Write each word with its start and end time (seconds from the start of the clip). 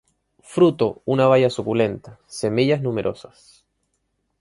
Fruto 0.53 1.03
una 1.05 1.27
baya 1.27 1.51
suculenta; 1.51 2.17
semillas 2.25 2.81
numerosas. 2.81 3.67